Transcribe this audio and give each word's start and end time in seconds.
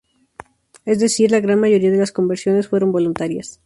Es 0.83 0.99
decir, 0.99 1.29
la 1.29 1.41
gran 1.41 1.59
mayoría 1.59 1.91
de 1.91 2.07
conversiones 2.11 2.67
fueron 2.67 2.91
voluntarias. 2.91 3.59